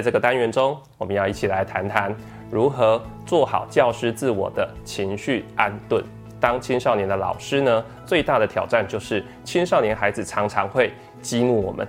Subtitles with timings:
[0.00, 2.10] 在这个单元中，我们要一起来谈谈
[2.50, 6.02] 如何做好教师自我的情绪安顿。
[6.40, 10.90] 当青少年的老师呢，最大的挑战就是青少年孩子常常会
[11.20, 11.86] 激怒我们，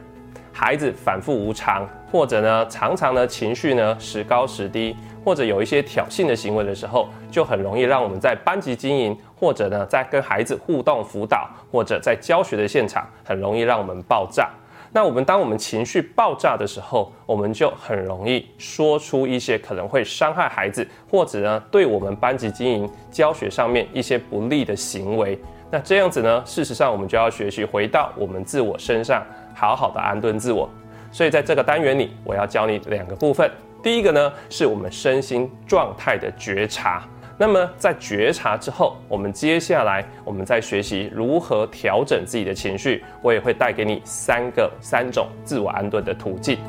[0.51, 14.49] 孩子反复无常，或者呢常常呢情绪呢时高时低，或者有一些挑衅的行为的时候，就很容易让我们在班级经营，或者呢在跟孩子互动辅导，或者在教学的现场，很容易让我们爆炸。
[14.93, 25.39] 那我们当我们情绪爆炸的时候，我们就很容易说出一些可能会伤害孩子，或者呢对我们班级经营教学上面一些不利的行为。
[25.69, 30.69] 那这样子呢，事实上我们就要学习回到我们自我身上，好好的安顿自我。
[31.09, 33.49] 所以在这个单元里，我要教你两个部分。
[33.81, 37.03] 第一个呢，是我们身心状态的觉察。
[37.41, 43.03] 那么在觉察之后，我们接下来我们再学习如何调整自己的情绪。
[43.19, 46.59] 我也会带给你三个三种自我安顿的途径。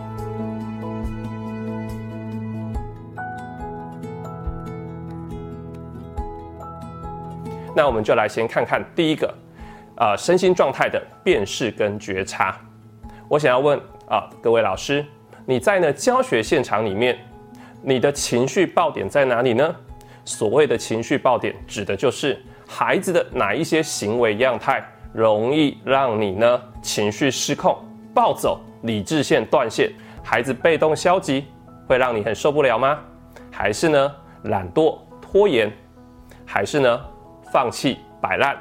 [7.77, 9.35] 那我们就来先看看第一个，
[9.97, 12.59] 呃，身心状态的辨识跟觉察。
[13.29, 15.05] 我想要问啊，各位老师，
[15.45, 17.19] 你在呢教学现场里面，
[17.83, 19.77] 你的情绪爆点在哪里呢？
[20.25, 27.77] 所谓的情绪爆点，指的就是孩子的哪一些行为样态容易让你呢情绪失控、
[28.15, 29.91] 暴走、理智线断线，
[30.23, 31.45] 孩子被动消极，
[31.87, 32.99] 会让你很受不了吗？
[33.51, 35.71] 还是呢懒惰拖延，
[36.47, 37.01] 还是呢
[37.53, 38.57] 放弃摆烂，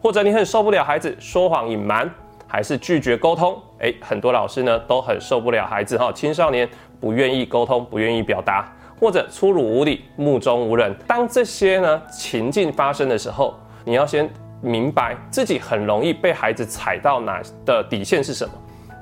[0.00, 2.08] 或者你很受不了孩子说谎隐瞒，
[2.46, 3.60] 还是拒绝沟通？
[3.80, 6.68] 诶，很多老师呢都很受不了孩子哈，青少年
[7.00, 8.72] 不愿意沟通，不愿意表达。
[8.98, 10.94] 或者粗鲁无礼、目中无人。
[11.06, 14.28] 当这些呢情境发生的时候，你要先
[14.60, 18.52] 明白自己很容易被孩子踩到哪的底线是什么。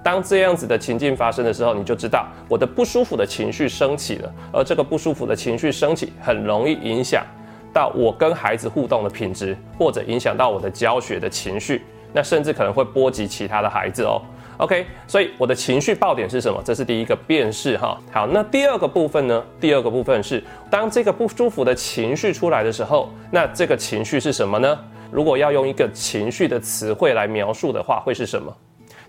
[0.04, 7.24] 当这样子的情境发生的时候，你就知道我的不舒服的情绪升起了，而这个不舒服的情绪升起，很容易影响
[7.72, 11.82] 到我跟孩子互动的品质，或者影响到我的教学的情绪，
[12.16, 14.22] 那甚至可能会波及其他的孩子哦。
[14.56, 16.62] OK，所以我的情绪爆点是什么？
[16.64, 18.00] 这是第一个辨识哈。
[18.10, 19.44] 好，那第二个部分呢？
[19.60, 24.78] 第二个部分是当这个不舒服的情绪出来的时候，那这个情绪是什么呢？
[25.10, 28.50] 如果要用一个情绪的词汇来描述的话，会是什么？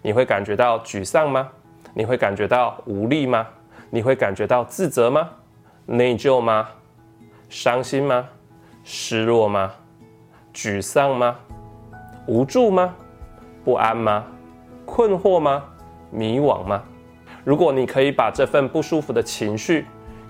[0.01, 1.47] 你会感觉到沮丧吗？
[1.93, 3.47] 你会感觉到无力吗？
[3.89, 5.29] 你会感觉到自责吗？
[5.85, 6.67] 内疚吗？
[7.47, 8.27] 伤心吗？
[8.83, 9.71] 失落吗？
[10.53, 11.37] 沮丧吗？
[12.27, 12.93] 无助吗？
[13.63, 14.25] 不安吗？
[14.85, 15.63] 困惑吗？
[16.11, 16.83] 迷惘吗？
[17.43, 19.85] 如果你可以把这份不舒服的情绪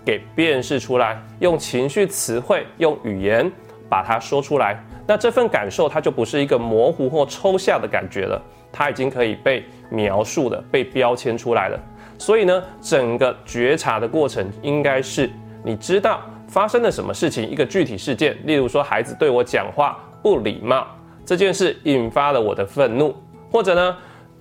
[0.05, 3.51] 给辨识出来，用情绪词汇、用语言
[3.89, 8.39] 把它说出来，那这份感受它就不是一个模糊或抽象的感觉了，
[8.71, 11.79] 它已经可以被描述的、被标签出来了。
[12.19, 15.29] 所以呢，整个觉察的过程应该是
[15.63, 20.87] 你知道发生了什么事情，一个具体事件，例如说孩子对我讲话不礼貌
[21.27, 23.13] 这件事引发了我的愤怒，
[23.51, 23.97] 或者呢？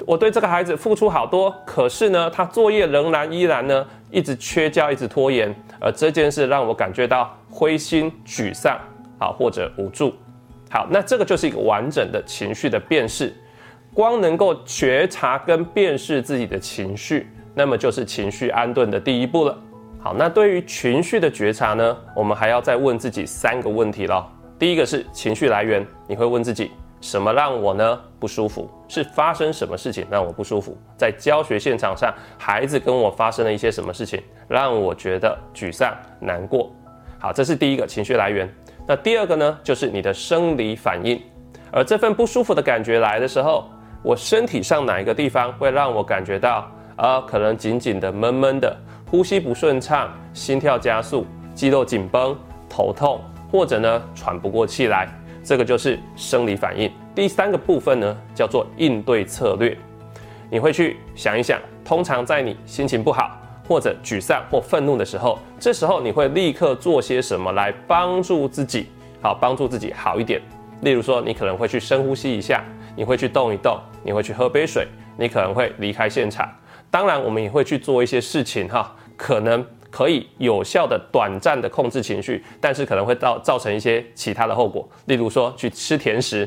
[0.06, 8.78] 我对这个孩子付出好多，可是呢，他作业仍然依然呢，一直缺交，一直拖延，而这件事让我感觉到灰心、沮丧，
[9.19, 10.14] 好或者无助。
[10.70, 13.34] 好，那这个就是一个完整的情绪的辨识。
[13.92, 19.58] 光能够觉察跟辨识自己的情绪，那么就是情绪安顿的第一步了。
[19.98, 24.24] 好，那对于情绪的觉察呢，我们还要再问自己三个问题了。
[24.58, 26.70] 第一个是情绪来源，你会问自己。
[27.02, 28.68] 什么让我呢不舒服？
[28.88, 30.76] 是发生什么事情让我不舒服？
[30.96, 36.72] 在教学现场上，孩子跟我发生了一些什么事情，让我觉得沮丧、难过？
[37.18, 38.50] 好，这是第一个情绪来源。
[38.88, 41.20] 那第二个呢，就是你的生理反应。
[41.70, 43.68] 而这份不舒服的感觉来的时候，
[44.02, 48.74] 我身体上哪一个地方会让我感觉到啊，可能紧紧的、闷闷的，
[49.10, 52.36] 呼吸不顺畅，心跳加速，肌肉紧绷，
[52.70, 53.20] 头痛，
[53.56, 55.08] 或者呢喘不过气来？
[55.42, 56.92] 这个就是生理反应。
[57.14, 59.74] 第三个部分呢，叫做应对策略。
[60.50, 68.88] 你会去想一想，通常在你心情不好或者沮丧或愤怒的时候，这时候你会立刻做些什么来帮助自己？
[69.22, 70.38] 好，帮助自己好一点。
[70.82, 72.62] 例如说，你可能会去深呼吸一下，
[72.94, 74.86] 你会去动一动，你会去喝杯水，
[75.16, 76.47] 你可能会离开现场。
[76.91, 79.64] 当然，我们也会去做一些事情哈，可能。
[79.97, 86.47] 可以有效的短暂的控制情绪，但是可能会造造成一些其他的后果，例如说去吃甜食，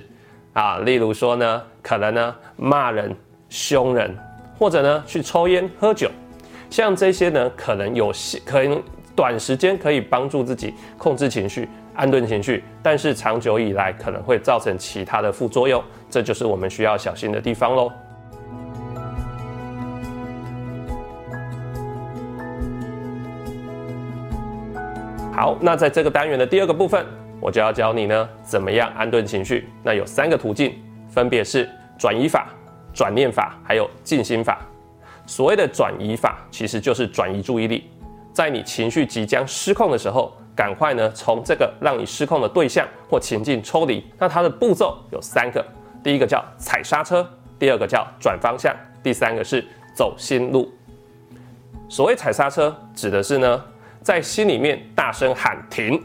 [0.53, 3.11] 啊，例如说呢，可能呢骂人、
[3.49, 4.15] 凶人，
[4.55, 6.11] 或者呢去抽烟、喝酒，
[6.69, 8.13] 像这些呢，可能有
[8.45, 8.79] 可能
[9.15, 17.91] 短时间可以帮助自己控制情绪、安顿情绪，但是长久以来可能会造成其他的副作用，这就是我们需要小心的地方喽。
[25.39, 27.05] 好，那在这个单元的第二个部分，
[27.39, 29.69] 我就要教你呢，怎么样安顿情绪。
[29.81, 30.75] 那有三个途径，
[31.07, 32.49] 分别是转移法、
[32.93, 34.59] 转念法，还有静心法。
[35.25, 37.89] 所谓的转移法，其实就是转移注意力，
[38.33, 44.05] 在你情绪即将失控的时候，赶快呢从这个让你失控的对象或情境抽离。
[44.17, 45.65] 那它的步骤有三个，
[46.03, 47.25] 第一个叫踩刹车，
[47.57, 49.65] 第二个叫转方向，第三个是
[49.95, 50.69] 走心路。
[51.87, 53.63] 所谓踩刹车，指的是呢。
[54.01, 56.01] 在心里面大声喊停。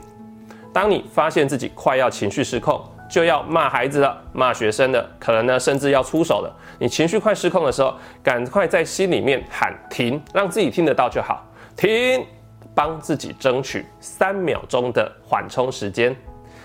[0.73, 6.52] 当你发现自己快要情绪失控，就要骂孩子了、骂学生了，可能呢甚至要出手了。
[6.79, 11.46] 你情绪快失控的时候，赶快在心里面喊停，让自己听得到就好。
[11.76, 12.26] 停，
[12.75, 16.14] 帮自己争取三秒钟的缓冲时间。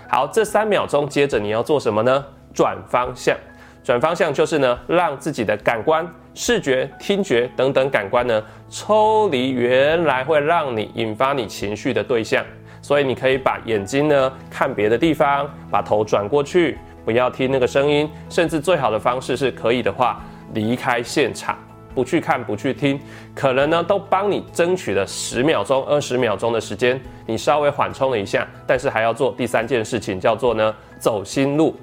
[0.07, 2.25] 好，这三秒钟接着你要做什么呢？
[2.53, 3.37] 转方向。
[3.83, 6.07] 转方向就是呢，让自己的感官。
[6.41, 12.41] 视觉、听觉等等感官呢，抽离原来会让你引发你情绪的对象，
[12.81, 21.59] 所以你可以把眼睛呢看别的地方，把头转过去，不要听那个声音，甚至最好的方式是可以的话，离开现场，
[21.93, 22.97] 不去看，不去听，
[23.35, 31.75] 可能呢都帮你争取了十秒钟、二十秒钟的时间，你稍微缓冲了一下，但是还要做第三件事情，叫做呢走心路，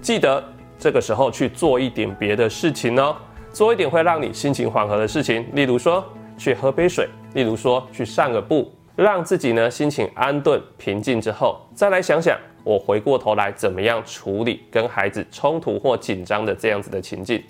[0.00, 0.40] 记得
[0.78, 3.16] 这个时候去做一点别的事情哦。
[3.54, 6.04] 做一点会让你心情缓和的事情，例如说
[6.36, 17.40] 去喝杯水，例如说去散个步，让自己呢心情安顿平静之后，再来想想我回过头来怎么样处理跟孩子冲突或紧张的这样子的情境。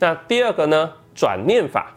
[0.00, 1.94] 那第二个呢，转念法，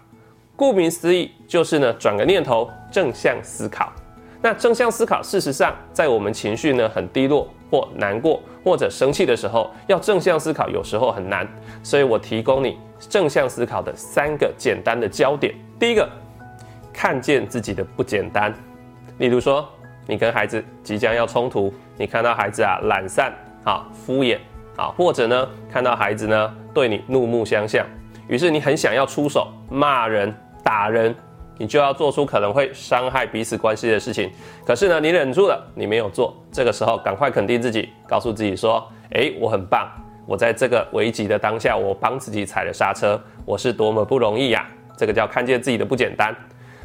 [0.56, 3.92] 顾名思义就是呢转个念头，正向思考。
[4.40, 11.48] 那正向思考，事实上在我们情绪呢很低落或难过或者生气的时候，要正向思考有时候很难，
[11.84, 12.78] 所以我提供你。
[13.10, 16.10] 正向思考的三个简单的焦点，第一个，
[16.92, 18.52] 看见自己的不简单。
[19.20, 19.64] 例如说，
[20.08, 23.32] 你跟孩子即将要冲突，你看到孩子啊懒散
[23.64, 24.40] 啊敷衍
[24.76, 27.86] 啊，或者呢看到孩子呢对你怒目相向，
[28.28, 31.16] 于是你很想要出手骂人打人，
[31.58, 34.32] 你就要做出可能会伤害彼此关系的事情。
[34.66, 36.36] 可是呢你忍住了，你没有做。
[36.52, 39.90] 这个时候赶快肯定自己，告诉自己说：诶，我很棒。
[40.26, 44.68] 我在这个危急的当下，我帮自己踩了刹车，我是多么不容易呀！
[44.98, 46.36] 这个叫看见自己的不简单。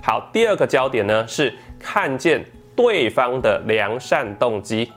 [0.00, 2.44] 好，第二个焦点呢是看见
[2.76, 4.92] 对方的良善动机，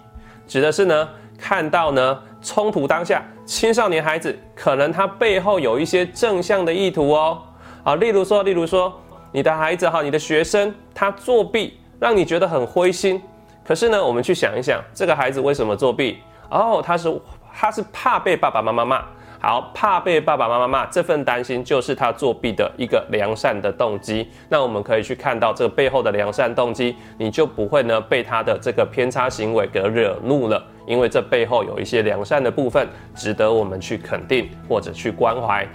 [0.47, 7.41] 指的是呢看到呢冲突当下，青少年孩子可能他背后有一些正向的意图哦。
[7.83, 8.93] 啊，例如说，例如说
[9.35, 13.21] 你的孩子哈，你的学生他作弊，让你觉得很灰心。
[13.67, 16.19] 可是呢，我们去想一想，这个孩子为什么作弊？
[16.49, 17.13] 哦，他是。
[17.57, 19.01] 他是怕被爸爸妈妈骂，
[19.39, 24.29] 好怕被爸爸妈妈骂，这份担心就是他作弊的一个良善的动机。
[24.49, 32.85] 那我们可以去看到这个背后的良善动机，你就不会呢被他的这个偏差行为给惹怒了，因为这背后有一些良善的部分，
[33.15, 35.65] 值得我们去肯定或者去关怀。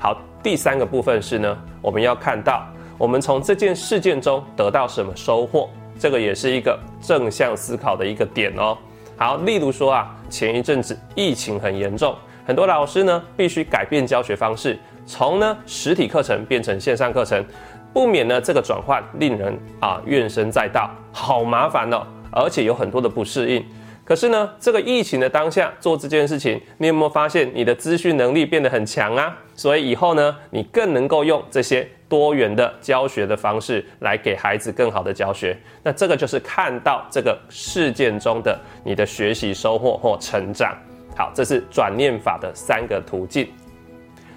[0.00, 2.66] 好，第三个部分是呢，我们要看到
[2.98, 8.76] 我们从这件事件中得到什么收获，这个也是一个正向思考的一个点哦。
[9.16, 12.14] 好，例如说啊，前一阵子疫情很严重，
[12.46, 17.44] 很多老师呢必须改变教学方式，从呢实体课程变成线上课程，
[17.92, 23.64] 不免呢这个转换令人啊怨声载道，好麻烦哦，而且有很多的不适应。
[24.04, 29.36] 可是呢，这个疫情的当下做这件事情，你有没有发现你的资讯能力变得很强啊？
[29.54, 35.56] 所以以后呢，你更能够用这些多元的教学的方式来给孩子更好的教学。
[35.82, 40.76] 那这个就是看到这个事件中的你的学习收获或成长。
[41.16, 43.48] 好，这是转念法的三个途径。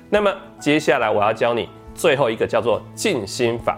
[0.10, 3.78] 那么接下来我要教你最后一个叫做静心法。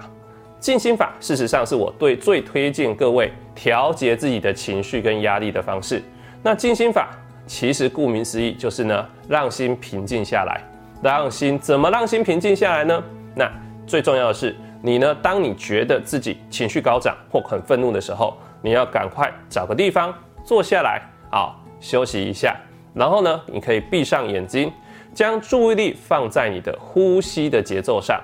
[0.59, 6.01] 静心法事实上是我对最推荐各位调节自己的情绪跟压力的方式。
[6.43, 7.09] 那静心法
[7.47, 10.61] 其实顾名思义就是呢，让心平静下来。
[11.03, 13.03] 让心怎么让心平静下来呢？
[13.35, 13.51] 那
[13.91, 20.13] 最重要的是，你呢，当你觉得自己情绪高涨或很愤怒的时候，你要赶快找个地方
[20.45, 22.55] 坐下来啊，休息一下。
[22.93, 24.71] 然后呢，你可以闭上眼睛，
[25.13, 28.17] 将注意力放在你的呼吸的节奏上。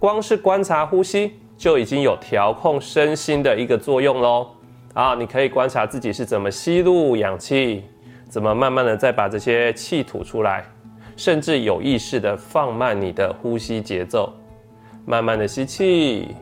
[0.00, 1.34] 光是观察呼吸。
[1.58, 4.46] 就已经有调控身心的一个作用喽
[4.94, 5.16] 啊！
[5.16, 7.82] 你可以观察自己是怎么吸入氧气，
[8.28, 10.64] 怎么慢慢的再把这些气吐出来，
[11.16, 14.32] 甚至有意识的放慢你的呼吸节奏，
[15.08, 16.36] 慢慢的吸气，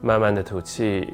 [0.00, 1.12] 慢慢的吐气，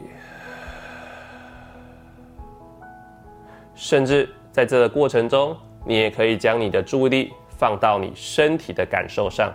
[3.74, 9.52] 甚至在这个过程中，你也可以将你的注意力放到你身体的感受上。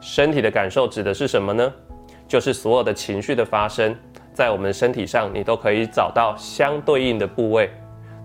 [0.00, 1.70] 身体的感受指的是什么呢？
[2.26, 3.94] 就是所有的情绪的发生，
[4.32, 7.70] 在我们身体上，你都可以找到相对应的部位。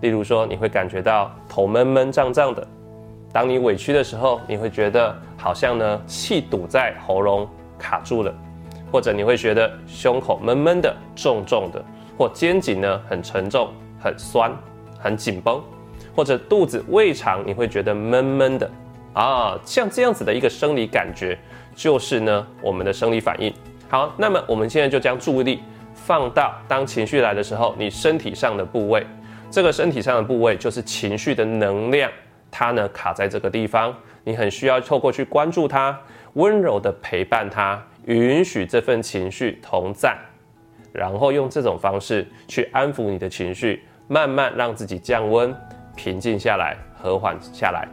[0.00, 2.66] 例如说，你会感觉到头闷闷胀胀的；
[3.34, 8.32] 当你委屈的时候，你会觉得好像呢气堵在喉咙卡住了，
[8.92, 11.84] 或者你会觉得胸口闷闷的、重重的，
[12.16, 14.56] 或肩颈呢很沉重、很酸、
[15.00, 15.60] 很紧绷，
[16.14, 18.70] 或者肚子胃肠你会觉得闷闷的
[19.14, 21.36] 啊，像这样子的一个生理感觉，
[21.74, 23.52] 就是呢我们的生理反应。
[23.88, 25.60] 好，那么我们现在就将注意力。
[25.92, 29.06] 放到，当情绪来的时候，你身体上的部位，
[29.50, 32.10] 这个身体上的部位就是情绪的能量，
[32.56, 33.92] 它呢卡在这个地方，
[34.22, 35.98] 你很需要透过去关注它，
[36.34, 40.16] 温柔的陪伴它，允许这份情绪同在，
[40.92, 45.52] 然后用这种方式去安抚你的情绪，慢慢让自己降温、
[45.96, 47.88] 平静下来、和缓下来。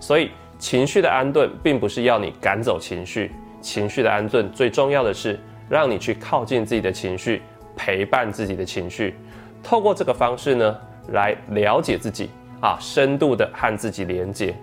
[0.00, 3.30] 所以，情绪的安顿并不是要你赶走情绪，
[3.60, 5.38] 情绪的安顿最重要的是。
[5.70, 7.40] 让你去靠近自己的情绪，
[7.74, 9.14] 陪伴自己的情绪，
[9.62, 10.78] 透过这个方式呢，
[11.12, 12.28] 来了解自己
[12.62, 14.54] 啊，深度的和自己连接。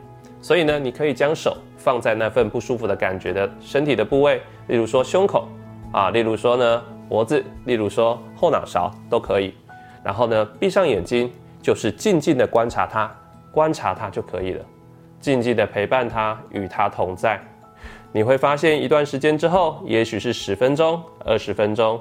[0.41, 5.47] 所以呢，你可以将手放在那份不舒服的感觉的身体的部位，例如说胸口
[5.91, 9.53] 啊，例如说呢脖子，例如说后脑勺都可以。
[10.01, 11.29] 然后呢，闭上眼睛，
[11.61, 13.13] 就是静静的观察它，
[13.51, 14.65] 观察它就可以了，
[15.19, 17.37] 静静的陪伴它，与它同在。
[18.13, 21.99] 你会发现，一段时间之后，也许是十分钟、二十分钟，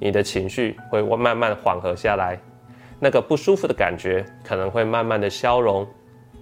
[0.00, 2.38] 你的情绪会慢慢缓和下来，
[2.98, 5.86] 那个不舒服的感觉可能会慢慢的消融，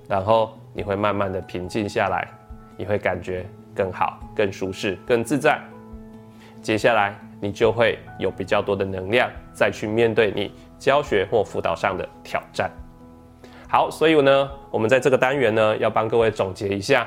[0.08, 2.28] 然后你会慢慢的平静下来，
[2.76, 3.44] 你会感觉
[3.74, 5.60] 更好、更舒适、更自在。
[6.62, 12.70] 接下来，你就会有比较多的能量再去面对你教学或辅导上的挑战。
[13.68, 17.06] 好，所以呢，我们在这个单元呢，要帮各位总结一下。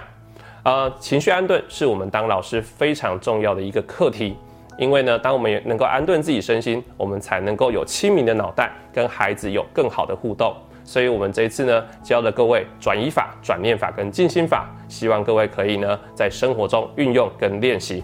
[0.63, 4.35] 呃，情绪安顿是我们当老师非常重要的一个课题，
[4.77, 10.55] 因为呢，当我们也能够安顿自己身心，我们才能够有清明的脑袋，跟孩子有更好的互动。
[10.83, 18.03] 所以，我们这一次呢，教了各位转移法、转念法跟静心法，希望各位可以呢，在生活中运用跟练习。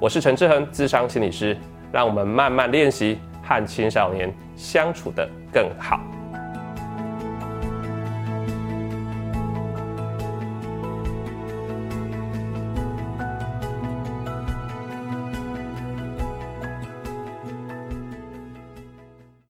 [0.00, 1.56] 我是陈志恒，智商心理师，
[1.92, 6.00] 让我们慢慢练习和青少年相处的更好。